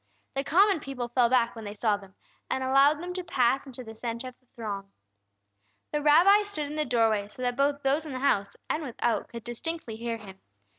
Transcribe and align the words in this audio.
The 0.33 0.43
common 0.43 0.79
people 0.79 1.09
fell 1.09 1.29
back 1.29 1.53
when 1.55 1.63
they 1.63 1.75
saw 1.75 1.95
them, 1.95 2.15
and 2.49 2.63
allowed 2.63 2.99
them 3.03 3.13
to 3.13 3.23
pass 3.23 3.67
into 3.67 3.83
the 3.83 3.93
centre 3.93 4.29
of 4.29 4.39
the 4.39 4.47
throng. 4.55 4.91
The 5.91 6.01
Rabbi 6.01 6.41
stood 6.41 6.65
in 6.65 6.75
the 6.75 6.85
doorway, 6.85 7.27
so 7.27 7.43
that 7.43 7.55
both 7.55 7.83
those 7.83 8.07
in 8.07 8.11
the 8.13 8.17
house 8.19 8.55
and 8.67 8.81
without 8.81 9.29
could 9.29 9.43
distinctly 9.43 9.97
hear 9.97 10.17
Him. 10.17 10.41